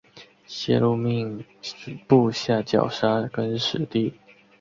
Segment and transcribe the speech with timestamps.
[0.47, 1.45] 谢禄命
[2.07, 4.11] 部下绞杀更始帝。